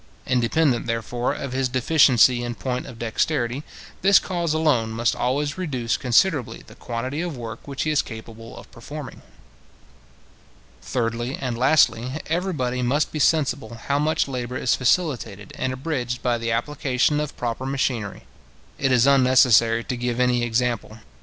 [0.25, 3.61] Independent, therefore, of his deficiency in point of dexterity,
[4.01, 8.57] this cause alone must always reduce considerably the quantity of work which he is capable
[8.57, 9.21] of performing.
[10.81, 16.39] Thirdly, and lastly, everybody must be sensible how much labour is facilitated and abridged by
[16.39, 18.23] the application of proper machinery.
[18.79, 20.97] It is unnecessary to give any example.